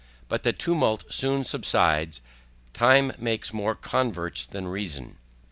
[0.27, 2.21] But the tumult soon subsides.
[2.73, 5.19] Time makes more converts than reason.